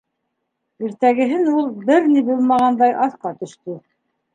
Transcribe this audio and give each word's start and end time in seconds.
Иртәгеһен 0.87 1.53
ул, 1.57 1.69
бер 1.85 2.11
ни 2.17 2.27
булмағандай, 2.33 3.01
аҫҡа 3.09 3.39
төштө. 3.43 3.83